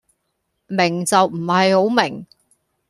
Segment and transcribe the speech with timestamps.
[0.65, 2.25] 明就唔係好明